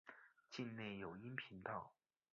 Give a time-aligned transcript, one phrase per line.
[0.49, 1.93] 境内有阴平道。